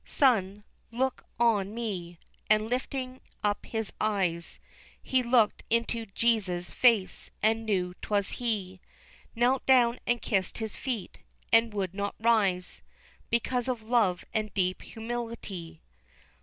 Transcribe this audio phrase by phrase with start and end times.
[0.03, 2.17] "Son, look on me,"
[2.49, 4.57] and lifting up his eyes
[4.99, 5.85] He looked on
[6.15, 8.81] Jesu's face, and knew 'twas He,
[9.35, 11.19] Knelt down and kissed His feet,
[11.53, 12.81] and would not rise
[13.29, 15.83] Because of love and deep humility.